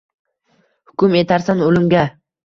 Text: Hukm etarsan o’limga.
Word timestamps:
Hukm 0.93 1.17
etarsan 1.19 1.61
o’limga. 1.67 2.07